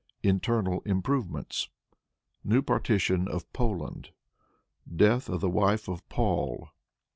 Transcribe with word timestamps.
Internal 0.23 0.81
Improvements. 0.83 1.69
New 2.43 2.63
Partition 2.63 3.27
of 3.27 3.45
Poland. 3.53 4.09
Death 4.95 5.29
of 5.29 5.41
the 5.41 5.47
Wife 5.51 5.87
of 5.87 6.09
Paul. 6.09 6.69